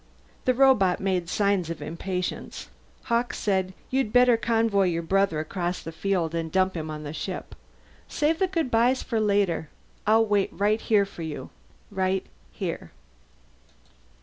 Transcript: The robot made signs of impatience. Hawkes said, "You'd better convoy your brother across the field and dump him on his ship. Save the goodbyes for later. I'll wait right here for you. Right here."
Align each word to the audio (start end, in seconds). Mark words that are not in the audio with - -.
The 0.45 0.55
robot 0.55 0.99
made 0.99 1.29
signs 1.29 1.69
of 1.69 1.79
impatience. 1.79 2.69
Hawkes 3.03 3.37
said, 3.37 3.71
"You'd 3.91 4.11
better 4.11 4.35
convoy 4.35 4.85
your 4.85 5.03
brother 5.03 5.39
across 5.39 5.83
the 5.83 5.91
field 5.91 6.33
and 6.33 6.51
dump 6.51 6.75
him 6.75 6.89
on 6.89 7.05
his 7.05 7.15
ship. 7.15 7.53
Save 8.07 8.39
the 8.39 8.47
goodbyes 8.47 9.03
for 9.03 9.19
later. 9.19 9.69
I'll 10.07 10.25
wait 10.25 10.49
right 10.53 10.81
here 10.81 11.05
for 11.05 11.21
you. 11.21 11.51
Right 11.91 12.25
here." 12.51 12.89